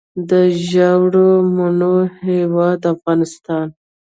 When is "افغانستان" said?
2.93-3.65